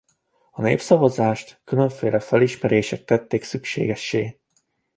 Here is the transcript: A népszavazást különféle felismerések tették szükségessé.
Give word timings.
A 0.51 0.61
népszavazást 0.61 1.61
különféle 1.63 2.19
felismerések 2.19 3.03
tették 3.05 3.43
szükségessé. 3.43 4.39